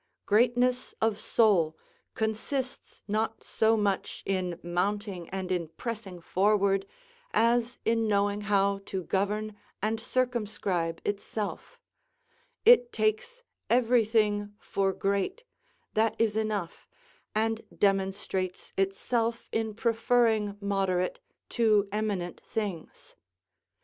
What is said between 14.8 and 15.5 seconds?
great,